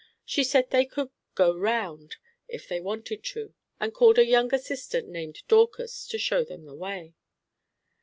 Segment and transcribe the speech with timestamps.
[0.25, 2.15] She said they could "go round"
[2.47, 6.73] if they wanted to, and called a younger sister named Dorcas to show them the
[6.73, 7.13] way.